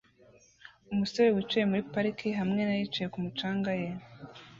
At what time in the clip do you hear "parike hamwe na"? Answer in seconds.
1.93-2.73